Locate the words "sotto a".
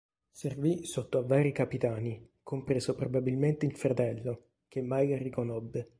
0.87-1.21